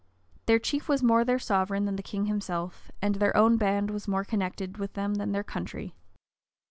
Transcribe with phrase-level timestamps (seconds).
[0.47, 4.07] Their chief was more their sovereign than the king himself; and their own band was
[4.07, 5.93] more connected with them than their country.